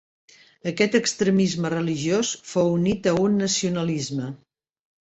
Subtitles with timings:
[0.71, 4.37] Aquest extremisme religiós fou unit a un nacionalisme.